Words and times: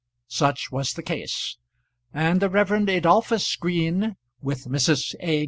Such 0.29 0.71
was 0.71 0.93
the 0.93 1.03
case, 1.03 1.57
and 2.11 2.39
the 2.39 2.49
Rev. 2.49 2.89
Adolphus 2.89 3.55
Green, 3.55 4.15
with 4.41 4.65
Mrs. 4.65 5.13
A. 5.21 5.39